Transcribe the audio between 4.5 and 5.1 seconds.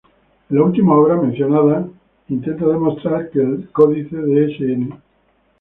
Sn.